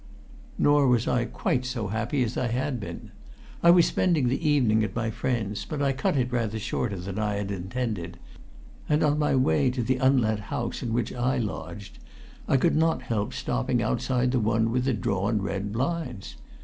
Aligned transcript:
Nor 0.57 0.87
was 0.87 1.07
I 1.07 1.25
quite 1.25 1.63
so 1.63 1.89
happy 1.89 2.23
as 2.23 2.35
I 2.35 2.47
had 2.47 2.79
been. 2.79 3.11
I 3.61 3.69
was 3.69 3.85
spending 3.85 4.29
the 4.29 4.49
evening 4.49 4.83
at 4.83 4.95
my 4.95 5.11
friend's, 5.11 5.63
but 5.63 5.79
I 5.79 5.91
cut 5.93 6.17
it 6.17 6.31
rather 6.31 6.57
shorter 6.57 6.95
than 6.97 7.19
I 7.19 7.35
had 7.35 7.51
intended; 7.51 8.17
and 8.89 9.03
on 9.03 9.19
my 9.19 9.35
way 9.35 9.69
to 9.69 9.83
the 9.83 9.97
unlet 9.99 10.39
house 10.49 10.81
in 10.81 10.91
which 10.91 11.13
I 11.13 11.37
lodged, 11.37 11.99
I 12.47 12.57
could 12.57 12.75
not 12.75 13.03
help 13.03 13.31
stopping 13.31 13.83
outside 13.83 14.31
the 14.31 14.39
one 14.39 14.71
with 14.71 14.85
the 14.85 14.93
drawn 14.95 15.39
red 15.39 15.71
blinds. 15.71 16.35